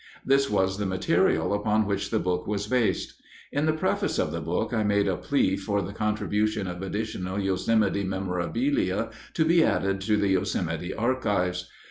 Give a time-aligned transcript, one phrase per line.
[0.25, 3.21] This was the material upon which the book was based.
[3.51, 7.39] In the preface of the book I made a plea for the contribution of additional
[7.39, 11.69] Yosemite memorabilia to be added to the Yosemite archives.